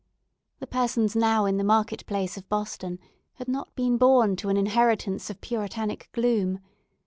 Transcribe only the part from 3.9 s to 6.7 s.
born to an inheritance of Puritanic gloom.